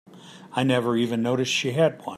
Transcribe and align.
I 0.53 0.63
never 0.63 0.97
even 0.97 1.21
noticed 1.21 1.51
she 1.51 1.73
had 1.73 1.99
one. 1.99 2.07